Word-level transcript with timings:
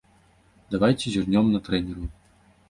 Давайце 0.75 1.05
зірнём 1.17 1.45
на 1.57 1.63
трэнераў. 1.69 2.09